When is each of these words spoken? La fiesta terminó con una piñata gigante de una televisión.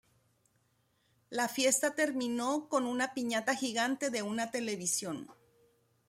La 1.29 1.47
fiesta 1.47 1.93
terminó 1.93 2.67
con 2.69 2.87
una 2.87 3.13
piñata 3.13 3.53
gigante 3.53 4.09
de 4.09 4.23
una 4.23 4.49
televisión. 4.49 5.29